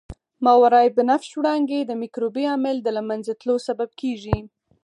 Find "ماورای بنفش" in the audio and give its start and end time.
0.45-1.29